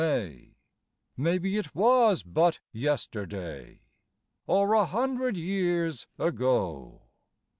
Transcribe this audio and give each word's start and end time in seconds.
Maybe 1.15 1.57
it 1.59 1.75
was 1.75 2.23
but 2.23 2.59
yesterday, 2.71 3.81
Or 4.47 4.73
a 4.73 4.85
hundred 4.87 5.37
years 5.37 6.07
ago. 6.17 7.01